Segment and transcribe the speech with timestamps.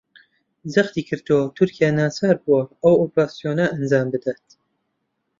[0.73, 4.45] جەختیکردەوە تورکیا ناچار بووە ئەو ئۆپەراسیۆنە ئەنجامبدات